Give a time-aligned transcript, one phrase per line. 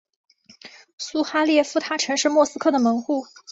[0.97, 3.27] 苏哈列夫塔曾是莫斯科的门户。